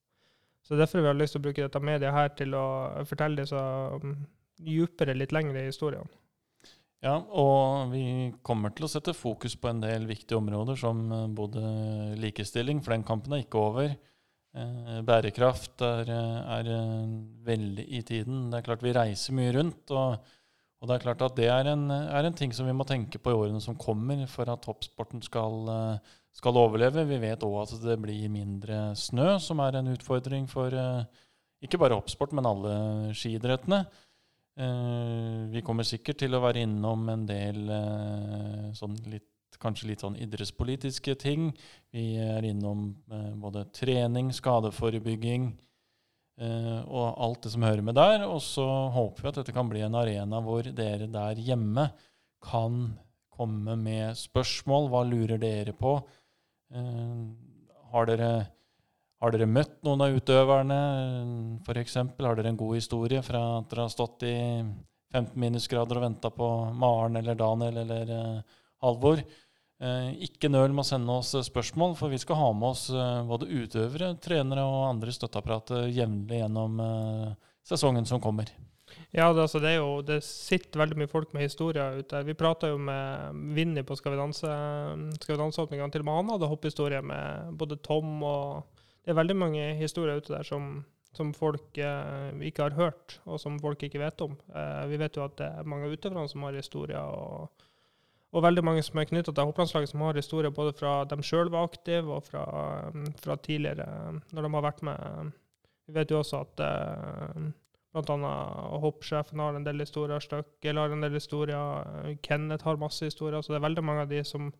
Så 0.62 0.78
Derfor 0.78 1.02
vi 1.02 1.10
har 1.10 1.18
lyst 1.18 1.34
til 1.34 1.40
å 1.42 1.46
bruke 1.48 1.64
dette 1.64 1.82
mediet 1.82 2.14
her 2.14 2.30
til 2.38 2.54
å 2.54 2.66
fortelle 3.08 3.42
disse 3.42 3.58
um, 3.58 4.14
dypere, 4.62 5.16
litt 5.18 5.34
lengre 5.34 5.64
historiene. 5.66 6.06
Ja, 7.00 7.14
og 7.16 7.94
vi 7.94 8.02
kommer 8.44 8.74
til 8.76 8.84
å 8.84 8.90
sette 8.92 9.14
fokus 9.16 9.54
på 9.56 9.70
en 9.70 9.78
del 9.80 10.04
viktige 10.08 10.36
områder, 10.36 10.76
som 10.76 11.06
eh, 11.08 11.28
både 11.32 11.62
likestilling, 12.20 12.82
for 12.84 12.92
den 12.92 13.06
kampen 13.08 13.32
er 13.32 13.46
ikke 13.46 13.62
over. 13.62 13.94
Eh, 14.50 14.98
bærekraft 15.08 15.80
er, 15.86 16.10
er, 16.10 16.68
veldig 17.46 17.86
i 17.88 18.02
tiden. 18.04 18.50
Det 18.50 18.60
er 18.60 18.66
klart 18.68 18.84
vi 18.84 18.92
reiser 18.92 19.36
mye 19.38 19.54
rundt. 19.56 19.94
Og, 19.96 20.36
og 20.80 20.90
det 20.90 20.98
er 20.98 21.06
klart 21.06 21.24
at 21.24 21.38
det 21.40 21.48
er 21.48 21.72
en, 21.72 21.88
er 21.88 22.28
en, 22.28 22.36
ting 22.36 22.52
som 22.56 22.68
vi 22.68 22.76
må 22.76 22.84
tenke 22.88 23.20
på 23.22 23.32
i 23.32 23.40
årene 23.46 23.64
som 23.64 23.80
kommer, 23.80 24.26
for 24.28 24.52
at 24.52 24.60
toppsporten 24.66 25.24
skal, 25.24 25.72
skal 26.36 26.60
overleve. 26.60 27.08
Vi 27.08 27.22
vet 27.24 27.48
òg 27.48 27.62
at 27.62 27.74
det 27.80 27.96
blir 28.04 28.28
mindre 28.32 28.90
snø, 28.98 29.38
som 29.40 29.64
er 29.64 29.80
en 29.80 29.88
utfordring 29.94 30.44
for 30.52 30.76
eh, 30.76 31.24
ikke 31.64 31.80
bare 31.80 31.96
hoppsport, 31.96 32.36
men 32.36 32.48
alle 32.48 32.76
skiidrettene. 33.16 33.86
Eh, 34.60 35.48
vi 35.48 35.62
kommer 35.64 35.86
sikkert 35.88 36.20
til 36.20 36.36
å 36.36 36.42
være 36.42 36.66
innom 36.66 37.06
en 37.08 37.22
del 37.28 37.70
eh, 37.72 38.66
sånn 38.76 38.98
litt, 39.08 39.28
kanskje 39.60 39.88
litt 39.88 40.04
sånn 40.04 40.18
idrettspolitiske 40.20 41.14
ting. 41.20 41.48
Vi 41.94 42.12
er 42.20 42.44
innom 42.44 42.90
eh, 43.08 43.32
både 43.40 43.64
trening, 43.76 44.34
skadeforebygging 44.36 45.52
og 46.40 47.18
alt 47.20 47.42
det 47.44 47.50
som 47.52 47.64
hører 47.66 47.84
med 47.84 47.98
der. 47.98 48.22
Og 48.24 48.38
så 48.40 48.64
håper 48.94 49.26
vi 49.26 49.28
at 49.28 49.38
dette 49.42 49.52
kan 49.52 49.68
bli 49.68 49.82
en 49.84 49.96
arena 50.00 50.38
hvor 50.40 50.64
dere 50.64 51.04
der 51.12 51.36
hjemme 51.36 51.90
kan 52.40 52.78
komme 53.28 53.74
med 53.76 54.16
spørsmål. 54.16 54.88
Hva 54.88 55.02
lurer 55.04 55.36
dere 55.42 55.74
på? 55.76 55.98
Har 57.92 58.08
dere 58.08 58.30
har 59.20 59.34
dere 59.34 59.48
møtt 59.50 59.74
noen 59.84 60.04
av 60.04 60.14
utøverne, 60.16 60.78
f.eks.? 61.66 61.98
Har 62.24 62.38
dere 62.38 62.52
en 62.52 62.60
god 62.60 62.78
historie 62.78 63.20
fra 63.24 63.42
at 63.58 63.68
dere 63.72 63.84
har 63.84 63.92
stått 63.92 64.24
i 64.28 64.36
15 65.12 65.34
minusgrader 65.40 66.00
og 66.00 66.06
venta 66.06 66.30
på 66.32 66.48
Maren 66.80 67.20
eller 67.20 67.36
Daniel 67.36 67.82
eller 67.82 68.14
uh, 68.14 68.56
Halvor? 68.84 69.20
Uh, 69.80 70.08
ikke 70.24 70.48
nøl 70.52 70.72
med 70.72 70.84
å 70.84 70.88
sende 70.88 71.18
oss 71.20 71.34
spørsmål, 71.50 71.98
for 72.00 72.12
vi 72.12 72.20
skal 72.20 72.40
ha 72.40 72.48
med 72.56 72.70
oss 72.70 72.86
både 73.28 73.50
utøvere, 73.50 74.14
trenere 74.24 74.64
og 74.64 74.88
andre 74.88 75.12
støtteapparatet 75.16 75.92
jevnlig 75.92 76.40
gjennom 76.40 76.80
sesongen 77.66 78.08
som 78.08 78.24
kommer. 78.24 78.48
Ja, 79.10 79.32
det, 79.32 79.42
altså, 79.42 79.60
det, 79.62 79.74
jo, 79.76 80.00
det, 80.06 80.20
sitter 80.26 80.82
veldig 80.82 80.98
mye 81.00 81.10
folk 81.10 81.32
med 81.34 81.46
historier 81.46 82.00
ute. 82.00 82.22
Vi 82.26 82.36
prata 82.38 82.70
jo 82.70 82.78
med 82.80 83.38
Vinni 83.56 83.82
på 83.86 83.96
Skal 83.98 84.14
vi 84.14 84.20
danse-åpninga. 84.22 85.88
Til 85.90 86.02
og 86.02 86.08
med 86.08 86.16
han 86.16 86.32
hadde 86.34 86.50
hoppehistorie 86.50 87.02
med 87.02 87.56
både 87.58 87.78
Tom 87.84 88.22
og 88.26 88.79
det 89.04 89.12
er 89.12 89.20
veldig 89.20 89.36
mange 89.38 89.62
historier 89.78 90.20
ute 90.20 90.34
der 90.34 90.46
som, 90.46 90.84
som 91.16 91.32
folk 91.36 91.78
eh, 91.80 92.30
ikke 92.46 92.68
har 92.68 92.76
hørt, 92.76 93.18
og 93.24 93.40
som 93.40 93.58
folk 93.62 93.82
ikke 93.86 94.02
vet 94.02 94.20
om. 94.24 94.36
Eh, 94.52 94.84
vi 94.92 95.00
vet 95.00 95.16
jo 95.16 95.24
at 95.24 95.38
det 95.40 95.48
er 95.48 95.68
mange 95.68 95.90
utøvere 95.90 96.28
som 96.28 96.44
har 96.44 96.58
historier, 96.58 97.00
og, 97.00 97.64
og 98.30 98.44
veldig 98.44 98.64
mange 98.66 98.84
som 98.86 99.00
er 99.00 99.08
knytta 99.08 99.32
til 99.32 99.48
hopplandslaget, 99.48 99.92
som 99.92 100.04
har 100.04 100.20
historier 100.20 100.54
både 100.54 100.76
fra 100.76 101.00
dem 101.08 101.24
sjøl 101.24 101.52
var 101.52 101.70
aktive, 101.70 102.18
og 102.18 102.28
fra, 102.28 102.44
fra, 103.22 103.38
tidligere, 103.40 104.20
når 104.30 104.46
de 104.46 104.54
har 104.58 104.68
vært 104.68 104.84
med. 104.86 105.32
Vi 105.88 105.96
vet 105.96 106.12
jo 106.12 106.20
også 106.20 106.44
at 106.44 106.64
eh, 106.68 107.50
bl.a. 107.96 108.34
hoppsjefen 108.84 109.40
har 109.42 109.56
en 109.56 109.64
del 109.66 109.80
historier, 109.82 110.20
Støkkel 110.22 110.78
har 110.78 110.92
en 110.92 111.08
del 111.08 111.16
historier, 111.16 112.18
Kenneth 112.22 112.68
har 112.68 112.78
masse 112.78 113.08
historier. 113.08 113.40
Så 113.40 113.54
det 113.54 113.62
er 113.62 113.66
veldig 113.66 113.82
mange 113.82 114.04
av 114.04 114.12
de 114.12 114.20
som 114.28 114.52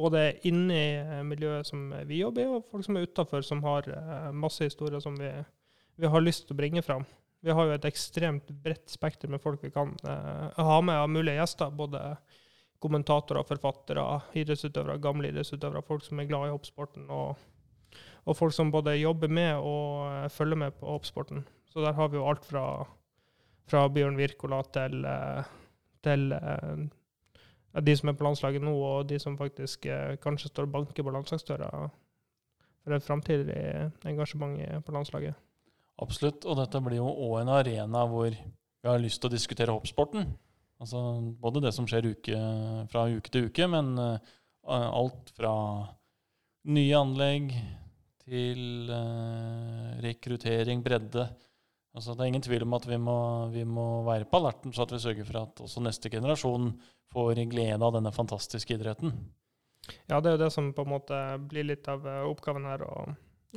både 0.00 0.24
inne 0.48 0.80
i 0.80 1.22
miljøet 1.28 1.68
som 1.68 1.90
vi 2.08 2.22
jobber 2.22 2.42
i, 2.42 2.50
og 2.50 2.66
folk 2.72 2.86
som 2.86 2.96
er 2.96 3.06
utafor, 3.06 3.44
som 3.46 3.60
har 3.66 3.86
masse 4.32 4.64
historier 4.64 5.02
som 5.04 5.18
vi 5.20 5.30
vi 6.00 6.08
har 6.08 6.24
lyst 6.24 6.46
til 6.46 6.56
å 6.56 6.60
bringe 6.60 6.82
fram. 6.84 7.04
Vi 7.44 7.52
har 7.56 7.66
jo 7.66 7.76
et 7.76 7.86
ekstremt 7.88 8.50
bredt 8.64 8.88
spekter 8.92 9.30
med 9.32 9.40
folk 9.42 9.62
vi 9.64 9.72
kan 9.72 9.92
uh, 10.04 10.48
ha 10.56 10.78
med 10.84 10.96
av 10.96 11.10
mulige 11.12 11.36
gjester. 11.36 11.72
Både 11.76 12.00
kommentatorer, 12.80 13.44
forfattere, 13.48 14.04
idrettsutøvere, 14.40 15.00
gamle 15.04 15.28
idrettsutøvere, 15.28 15.84
folk 15.84 16.04
som 16.06 16.20
er 16.20 16.28
glad 16.30 16.48
i 16.48 16.54
hoppsporten, 16.54 17.08
og, 17.12 17.42
og, 18.24 18.36
folk 18.38 18.56
som 18.56 18.72
både 18.72 18.96
jobber 18.96 19.32
med 19.32 19.58
og 19.58 20.06
uh, 20.08 20.28
følger 20.32 20.62
med 20.64 20.78
på 20.80 20.88
hoppsporten. 20.88 21.44
Så 21.70 21.84
der 21.84 21.96
har 21.96 22.08
vi 22.12 22.18
jo 22.18 22.28
alt 22.28 22.48
fra, 22.48 22.64
fra 23.68 23.84
Bjørn 23.92 24.16
Wirkola 24.18 24.62
til, 24.72 25.04
til 26.02 26.24
de 27.70 27.94
som 27.96 28.10
er 28.10 28.16
på 28.18 28.26
landslaget 28.26 28.64
nå, 28.64 28.72
og 28.74 29.08
de 29.08 29.18
som 29.22 29.36
faktisk 29.38 29.86
kanskje 30.24 30.50
står 30.50 30.66
og 30.66 30.72
banker 30.74 31.06
på 31.06 31.12
landslagsdøra 31.14 31.68
for 32.80 32.96
et 32.96 33.06
framtidig 33.06 33.60
engasjement 34.08 34.58
på 34.86 34.94
landslaget. 34.96 35.38
Absolutt. 36.00 36.46
Og 36.48 36.56
dette 36.58 36.80
blir 36.84 37.00
jo 37.00 37.10
òg 37.10 37.42
en 37.42 37.52
arena 37.60 38.04
hvor 38.08 38.32
vi 38.32 38.88
har 38.88 39.00
lyst 39.02 39.20
til 39.20 39.30
å 39.30 39.34
diskutere 39.34 39.74
hoppsporten. 39.74 40.30
Altså 40.80 41.00
både 41.42 41.60
det 41.66 41.74
som 41.76 41.86
skjer 41.88 42.08
uke, 42.14 42.38
fra 42.88 43.04
uke 43.12 43.32
til 43.32 43.50
uke, 43.50 43.66
men 43.68 43.92
uh, 44.00 44.16
alt 44.64 45.32
fra 45.36 45.52
nye 46.72 46.96
anlegg 46.96 47.52
til 48.24 48.88
uh, 48.88 50.00
rekruttering, 50.00 50.80
bredde. 50.84 51.28
Altså, 51.90 52.14
det 52.14 52.22
er 52.22 52.30
ingen 52.30 52.44
tvil 52.44 52.62
om 52.62 52.76
at 52.76 52.86
vi 52.86 52.96
må, 53.02 53.16
vi 53.50 53.64
må, 53.66 53.86
være 54.06 54.28
på 54.30 54.38
alerten, 54.38 54.74
så 54.74 54.84
at 54.84 54.92
vi 54.94 55.00
sørger 55.02 55.26
for 55.26 55.40
at 55.42 55.62
også 55.64 55.82
neste 55.82 56.12
generasjon 56.12 56.70
får 57.10 57.42
glede 57.50 57.82
av 57.82 57.96
denne 57.96 58.12
fantastiske 58.14 58.76
idretten. 58.76 59.16
Ja, 60.06 60.20
det 60.20 60.30
er 60.30 60.36
jo 60.36 60.42
det 60.44 60.52
som 60.54 60.70
på 60.76 60.84
en 60.86 60.92
måte 60.92 61.18
blir 61.50 61.66
litt 61.66 61.88
av 61.90 62.06
eh, 62.06 62.22
oppgaven 62.30 62.68
her. 62.68 62.84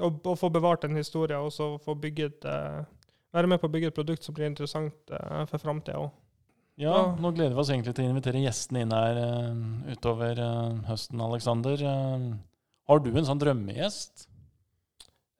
å 0.01 0.35
få 0.39 0.49
bevart 0.49 0.87
en 0.87 0.97
historie 0.97 1.37
og 1.37 1.53
så 1.53 1.75
få 1.83 1.93
bygget 1.93 2.45
uh, 2.49 2.81
Være 3.33 3.49
med 3.49 3.57
på 3.57 3.65
å 3.65 3.71
bygge 3.73 3.87
et 3.89 3.95
produkt 3.97 4.21
som 4.21 4.33
blir 4.37 4.45
interessant 4.45 5.09
uh, 5.09 5.41
for 5.49 5.57
framtida 5.57 5.97
òg. 5.97 6.11
Ja, 6.77 6.91
ja, 6.93 7.05
nå 7.17 7.31
gleder 7.33 7.53
vi 7.53 7.61
oss 7.61 7.69
egentlig 7.73 7.95
til 7.97 8.05
å 8.05 8.11
invitere 8.11 8.41
gjestene 8.41 8.81
inn 8.81 8.93
her 8.93 9.17
utover 9.93 10.39
høsten, 10.87 11.21
Aleksander. 11.21 11.81
har 12.89 13.01
du 13.01 13.09
en 13.13 13.27
sånn 13.27 13.41
drømmegjest? 13.41 14.25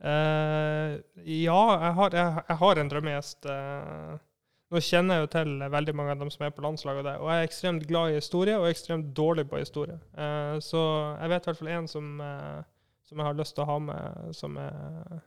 Ja, 0.04 1.24
jeg 1.24 1.96
har, 2.00 2.16
jeg, 2.18 2.44
jeg 2.50 2.58
har, 2.60 2.80
en 2.80 2.90
drømmegjest. 2.92 3.48
nå 4.74 4.82
kjenner 4.84 5.16
jeg 5.16 5.24
jo 5.24 5.32
til 5.38 5.54
veldig 5.72 5.96
mange 5.96 6.16
av 6.16 6.24
dem 6.24 6.32
som 6.34 6.44
er 6.44 6.52
på 6.52 6.66
landslaget, 6.66 7.08
og, 7.08 7.24
og 7.24 7.32
jeg 7.32 7.40
er 7.40 7.48
ekstremt 7.48 7.88
glad 7.88 8.12
i 8.12 8.18
historie 8.20 8.58
og 8.60 8.68
ekstremt 8.68 9.14
dårlig 9.16 9.46
på 9.48 9.62
historie. 9.62 10.00
så 10.66 10.82
jeg 11.22 11.32
vet 11.32 11.48
i 11.48 11.52
hvert 11.52 11.62
fall 11.62 11.74
en 11.78 11.88
som 11.88 12.10
som 13.04 13.20
jeg 13.20 13.28
har 13.28 13.38
lyst 13.38 13.56
til 13.58 13.66
å 13.66 13.70
ha 13.70 13.78
med 13.84 14.34
som 14.38 14.58
er 14.62 15.22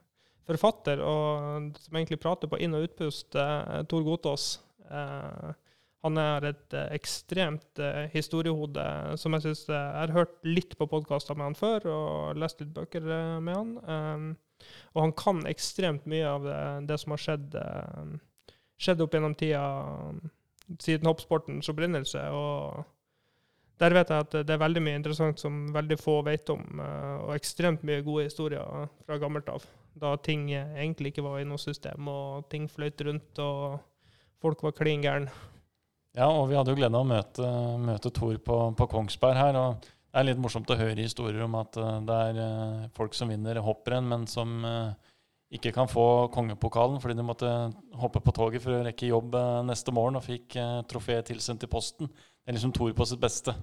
forfatter, 0.47 1.01
og 1.03 1.77
som 1.83 1.99
egentlig 1.99 2.19
prater 2.23 2.49
på 2.51 2.59
inn- 2.63 2.75
og 2.77 2.87
utpust, 2.87 3.35
Tor 3.35 4.03
Gotaas. 4.05 4.49
Han 6.05 6.19
er 6.21 6.51
et 6.51 6.75
ekstremt 6.93 7.81
eh, 7.81 8.05
historiehode 8.13 8.83
som 9.19 9.33
jeg 9.33 9.43
syns 9.43 9.63
Jeg 9.65 9.95
har 9.97 10.13
hørt 10.13 10.35
litt 10.45 10.75
på 10.77 10.85
podkaster 10.87 11.35
med 11.35 11.49
han 11.49 11.57
før, 11.57 11.87
og 11.91 12.37
lest 12.39 12.61
litt 12.61 12.69
bøker 12.75 13.03
med 13.43 13.57
han. 13.57 14.37
Og 14.95 15.01
han 15.03 15.13
kan 15.17 15.41
ekstremt 15.49 16.05
mye 16.09 16.27
av 16.27 16.45
det, 16.47 16.59
det 16.89 16.97
som 17.01 17.13
har 17.13 17.23
skjedd, 17.23 17.57
skjedd 18.81 19.03
opp 19.05 19.15
gjennom 19.15 19.35
tida 19.37 19.63
siden 20.83 21.07
hoppsportens 21.07 21.69
opprinnelse. 21.71 22.23
og 22.33 22.85
der 23.77 23.93
vet 23.93 24.09
jeg 24.09 24.25
at 24.25 24.37
det 24.47 24.53
er 24.55 24.61
veldig 24.61 24.81
mye 24.81 24.97
interessant 24.97 25.41
som 25.41 25.67
veldig 25.73 25.99
få 26.01 26.21
vet 26.25 26.49
om, 26.49 26.63
eh, 26.81 27.17
og 27.27 27.35
ekstremt 27.35 27.83
mye 27.85 28.01
gode 28.05 28.25
historier 28.25 28.87
fra 29.05 29.19
gammelt 29.21 29.49
av. 29.53 29.65
Da 29.97 30.15
ting 30.21 30.49
egentlig 30.53 31.13
ikke 31.13 31.25
var 31.25 31.41
i 31.41 31.45
noe 31.45 31.61
system, 31.61 32.09
og 32.09 32.47
ting 32.49 32.65
fløyt 32.69 33.01
rundt, 33.05 33.41
og 33.41 33.77
folk 34.41 34.63
var 34.65 34.75
klin 34.77 35.05
gærne. 35.05 35.33
Ja, 36.17 36.31
og 36.31 36.49
vi 36.49 36.57
hadde 36.57 36.73
jo 36.73 36.79
gleden 36.79 36.97
av 36.97 37.05
å 37.05 37.09
møte, 37.11 37.51
møte 37.77 38.09
Tor 38.13 38.39
på, 38.41 38.57
på, 38.77 38.89
Kongsberg 38.89 39.37
her. 39.37 39.57
og 39.61 39.85
Det 40.17 40.23
er 40.23 40.31
litt 40.31 40.39
morsomt 40.41 40.71
å 40.73 40.79
høre 40.79 40.97
historier 40.97 41.43
om 41.45 41.59
at 41.59 41.77
eh, 41.77 41.99
det 42.09 42.15
er 42.31 42.41
eh, 42.41 42.87
folk 42.97 43.13
som 43.13 43.29
vinner 43.29 43.61
hopprenn, 43.61 44.07
men 44.09 44.25
som 44.25 44.65
ikke 45.53 45.71
kan 45.71 45.87
få 45.87 46.27
kongepokalen 46.33 46.97
fordi 46.99 47.15
de 47.15 47.23
måtte 47.23 47.51
hoppe 48.01 48.19
på 48.25 48.33
toget 48.35 48.65
for 48.65 48.75
å 48.75 48.81
rekke 48.83 49.07
jobb 49.13 49.37
neste 49.63 49.93
morgen 49.95 50.17
og 50.19 50.25
fikk 50.25 50.57
trofeet 50.91 51.29
tilsendt 51.29 51.63
i 51.63 51.69
posten. 51.71 52.09
Det 52.09 52.51
er 52.51 52.57
liksom 52.57 52.73
Tor 52.75 52.91
på 52.97 53.05
sitt 53.07 53.21
beste. 53.21 53.53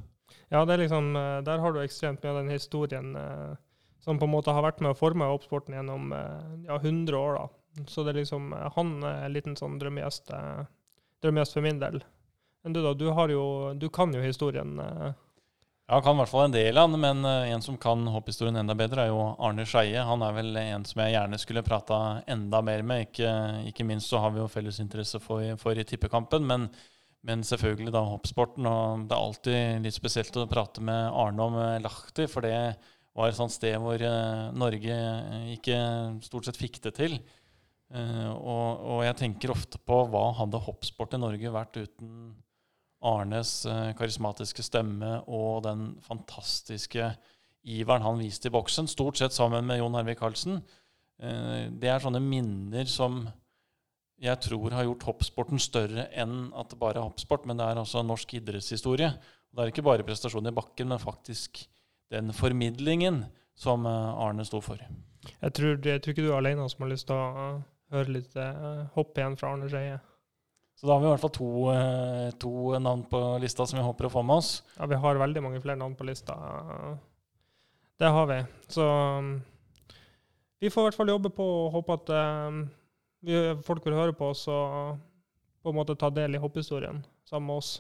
Ja, 0.49 0.65
liksom, 0.65 1.17
eh, 1.17 1.41
der 1.43 1.59
har 1.59 1.73
du 1.73 1.81
ekstremt 1.81 2.23
mye 2.23 2.31
av 2.31 2.37
den 2.43 2.53
historien 2.53 3.17
eh, 3.17 3.57
som 4.01 4.19
på 4.19 4.25
en 4.29 4.35
måte 4.35 4.53
har 4.53 4.63
vært 4.63 4.81
med 4.85 4.93
å 4.93 4.99
forme 4.99 5.29
hoppsporten 5.31 5.75
gjennom 5.75 6.13
eh, 6.13 6.67
ja, 6.69 6.77
100 6.77 7.19
år. 7.19 7.39
da. 7.39 7.85
Så 7.89 8.05
det 8.05 8.13
er 8.13 8.21
liksom, 8.21 8.53
han 8.53 8.93
er 9.03 9.25
en 9.25 9.35
liten 9.35 9.57
sånn 9.57 9.81
drømmegjest, 9.81 10.31
for 11.25 11.65
min 11.65 11.81
del. 11.81 12.05
Men 12.63 12.77
du 12.77 12.83
da, 12.85 12.93
du, 12.95 13.09
jo, 13.33 13.47
du 13.75 13.89
kan 13.91 14.13
jo 14.15 14.23
historien. 14.23 14.77
Ja, 15.85 15.99
kan 16.01 16.17
i 16.17 16.23
hvert 16.23 16.31
fall 16.33 16.47
en 16.47 16.55
del 16.55 16.79
av 16.81 16.89
den, 16.89 17.01
men 17.03 17.27
en 17.29 17.63
som 17.63 17.77
kan 17.77 18.07
hopphistorien 18.09 18.57
enda 18.57 18.73
bedre, 18.79 19.05
er 19.05 19.11
jo 19.13 19.35
Arne 19.37 19.67
Skeie. 19.69 20.01
Han 20.09 20.25
er 20.25 20.33
vel 20.33 20.57
en 20.57 20.87
som 20.89 21.03
jeg 21.05 21.13
gjerne 21.13 21.41
skulle 21.43 21.65
prata 21.67 21.99
enda 22.31 22.63
mer 22.65 22.81
med. 22.87 23.11
Ikke, 23.11 23.35
ikke, 23.69 23.85
minst 23.85 24.09
så 24.09 24.23
har 24.23 24.33
vi 24.33 24.41
jo 24.41 24.49
felles 24.49 24.81
interesse 24.81 25.21
for, 25.21 25.45
for 25.61 25.77
i 25.77 25.85
tippekampen. 25.85 26.47
men 26.49 26.69
men 27.25 27.45
selvfølgelig 27.47 27.93
da 27.95 28.03
hoppsporten. 28.05 28.67
Og 28.69 29.07
det 29.09 29.17
er 29.17 29.23
alltid 29.23 29.87
litt 29.87 29.97
spesielt 29.97 30.37
å 30.37 30.49
prate 30.51 30.85
med 30.85 31.09
Arne 31.09 31.47
om 31.49 31.57
eh, 31.61 31.81
Lahti, 31.85 32.29
for 32.31 32.45
det 32.45 32.59
var 33.15 33.31
et 33.31 33.39
sånt 33.39 33.55
sted 33.55 33.79
hvor 33.79 34.01
uh, 34.03 34.51
Norge 34.59 34.95
ikke 35.55 35.77
stort 36.27 36.49
sett 36.49 36.59
fikk 36.59 36.81
det 36.85 36.97
til. 36.99 37.21
Og, 37.95 38.81
og, 38.91 39.01
jeg 39.05 39.15
tenker 39.21 39.53
ofte 39.53 39.79
på 39.79 40.01
hva 40.11 40.23
hadde 40.35 40.59
hoppsport 40.65 41.13
i 41.15 41.21
Norge 41.23 41.53
vært 41.55 41.77
uten 41.79 42.33
Arnes 43.05 43.53
uh, 43.69 43.93
karismatiske 43.99 44.65
stemme 44.65 45.19
og 45.27 45.63
den 45.67 45.93
fantastiske 46.05 47.13
iveren 47.65 48.05
han 48.05 48.21
viste 48.21 48.51
i 48.51 48.55
boksen, 48.55 48.89
stort 48.91 49.21
sett 49.21 49.33
sammen 49.37 49.65
med 49.69 49.81
Jon 49.81 49.95
Hervik 49.97 50.19
Karlsen. 50.21 50.59
det 51.81 51.89
er 51.89 52.03
sånne 52.03 52.21
minner 52.21 52.85
som 52.91 53.23
jeg 54.21 54.41
tror 54.45 54.75
har 54.75 54.87
gjort 54.87 55.07
hoppsporten 55.09 55.61
større 55.63 56.07
enn 56.13 56.51
at 56.59 56.71
det 56.71 56.79
bare 56.81 57.01
er 57.01 57.07
hoppsport, 57.07 57.47
men 57.49 57.59
det 57.59 57.67
er 57.67 57.81
altså 57.81 58.03
norsk 58.07 58.37
idrettshistorie. 58.39 59.11
Det 59.55 59.63
er 59.63 59.73
ikke 59.73 59.87
bare 59.87 60.07
prestasjonen 60.07 60.53
i 60.53 60.55
bakken, 60.55 60.91
men 60.91 61.03
faktisk 61.03 61.65
den 62.15 62.33
formidlingen 62.37 63.25
som 63.59 63.87
eh, 63.87 64.25
Arne 64.25 64.47
sto 64.47 64.61
for. 64.65 64.81
Jeg 65.41 65.55
tror, 65.57 65.79
jeg 65.79 66.03
tror 66.03 66.15
ikke 66.15 66.27
du 66.27 66.33
er 66.33 66.41
alene 66.41 66.67
som 66.71 66.85
har 66.85 66.93
lyst 66.93 67.09
til 67.11 67.19
å 67.19 67.45
eh, 67.45 67.63
høre 67.95 68.17
litt 68.17 68.37
hopp 68.97 69.19
igjen 69.19 69.39
fra 69.39 69.55
Arne 69.55 69.71
Skeie. 69.71 70.01
Så 70.85 70.91
da 70.91 70.99
har 70.99 71.01
vi 71.01 71.07
i 71.07 71.13
hvert 71.15 71.23
fall 71.23 71.33
to, 71.33 71.51
to, 72.45 72.51
navn 72.77 73.07
på 73.09 73.19
lista 73.41 73.65
som 73.65 73.79
vi 73.79 73.85
håper 73.87 74.05
å 74.05 74.11
få 74.13 74.21
med 74.21 74.43
oss. 74.43 74.51
Ja, 74.77 74.85
vi 74.91 74.99
har 75.01 75.17
veldig 75.17 75.41
mange 75.41 75.63
flere 75.65 75.81
navn 75.81 75.95
på 75.97 76.05
lista. 76.05 76.37
Det 77.97 78.11
har 78.13 78.29
vi. 78.29 78.37
Så 78.69 78.85
um, 78.85 79.31
vi 80.61 80.69
får 80.69 80.83
i 80.83 80.91
hvert 80.91 80.99
fall 80.99 81.15
jobbe 81.15 81.33
på 81.33 81.47
og 81.63 81.73
håpe 81.79 81.97
at 81.97 82.13
um, 82.45 82.61
folk 83.65 83.89
vil 83.89 83.97
høre 83.97 84.13
på 84.13 84.29
oss 84.35 84.45
og 84.53 85.01
på 85.65 85.73
en 85.73 85.81
måte 85.81 85.97
ta 85.97 86.13
del 86.13 86.37
i 86.37 86.45
hopphistorien 86.45 87.01
sammen 87.25 87.49
med 87.49 87.65
oss. 87.65 87.73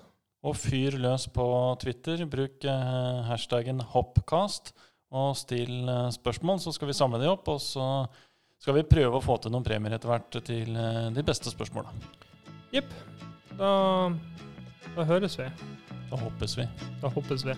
Og 0.44 0.56
fyr 0.56 0.96
løs 0.96 1.28
på 1.32 1.44
Twitter. 1.84 2.25
Bruk 2.25 2.64
eh, 2.64 3.20
hashtaggen 3.28 3.84
hoppcast 3.92 4.73
og 5.12 5.37
still 5.37 5.88
eh, 5.88 6.11
spørsmål, 6.16 6.61
så 6.64 6.73
skal 6.73 6.88
vi 6.88 6.96
samle 6.96 7.20
de 7.20 7.28
opp. 7.28 7.49
Og 7.52 7.61
så 7.64 7.87
skal 8.61 8.80
vi 8.80 8.88
prøve 8.88 9.20
å 9.20 9.25
få 9.25 9.37
til 9.40 9.52
noen 9.52 9.64
premier 9.64 9.96
etter 9.96 10.08
hvert 10.08 10.40
til 10.44 10.73
eh, 10.73 11.11
de 11.12 11.25
beste 11.25 11.52
spørsmåla. 11.52 11.92
Jepp. 12.75 12.90
Da, 13.59 13.69
da 14.97 15.04
høres 15.07 15.38
vi. 15.38 15.47
Da 16.11 16.19
hoppes 16.19 16.57
vi. 16.59 16.66
Da 17.02 17.11
hoppes 17.14 17.47
vi. 17.47 17.54